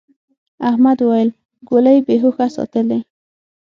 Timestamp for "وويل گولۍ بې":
1.01-2.15